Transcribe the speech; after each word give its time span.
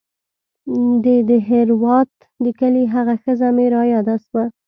د 1.03 1.05
دهروات 1.29 2.11
د 2.43 2.45
کلي 2.59 2.83
هغه 2.93 3.15
ښځه 3.23 3.47
مې 3.55 3.65
راياده 3.75 4.15
سوه. 4.25 4.43